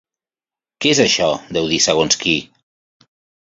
Què 0.85 0.93
és 0.93 1.01
això, 1.03 1.29
deu 1.59 1.71
dir 1.75 1.81
segons 1.91 2.21
qui. 2.25 2.37